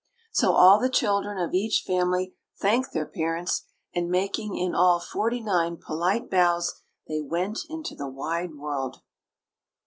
[0.31, 5.41] So all the children of each family thanked their parents, and, making in all forty
[5.41, 6.73] nine polite bows,
[7.07, 9.03] they went into the wide world.